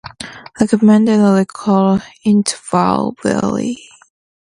[0.59, 3.77] Recommended recall intervals vary.